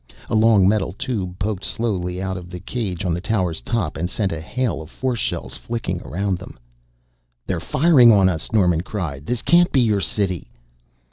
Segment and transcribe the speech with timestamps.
[0.31, 4.09] A long metal tube poked slowly out of the cage on the tower's top and
[4.09, 6.57] sent a hail of force shells flicking around them.
[7.45, 9.27] "They're firing on us!" Norman cried.
[9.27, 10.47] "This can't be your city!"